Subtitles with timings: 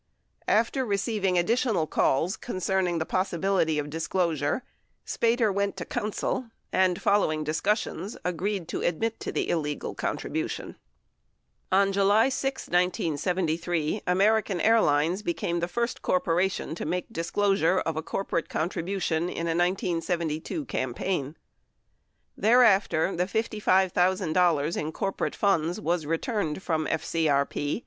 [0.47, 4.63] 14 After receiving addi tional calls concerning the possibility of disclosure,
[5.05, 10.73] Spater went to counsel and, following discussions, agreed to admit to the illegal con tribution.
[11.71, 17.95] On July 6, 1973, American Airlines became the first corpo ration to make disclosure of
[17.95, 21.35] a corporate contribution in a 1972 cam paign.
[22.35, 27.53] Thereafter, the $55,000 in corporate funds was returned from FCBP.